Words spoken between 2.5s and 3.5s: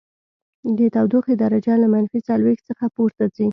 څخه پورته ځي